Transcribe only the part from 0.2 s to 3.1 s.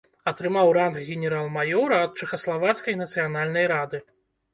Атрымаў ранг генерал-маёра ад чэхаславацкай